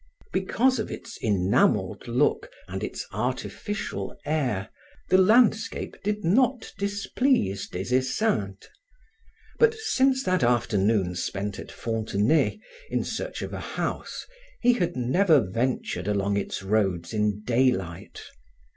[0.33, 4.69] Because of its enameled look and its artificial air,
[5.09, 8.67] the landscape did not displease Des Esseintes.
[9.59, 12.59] But since that afternoon spent at Fontenay
[12.89, 14.25] in search of a house,
[14.61, 18.23] he had never ventured along its roads in daylight.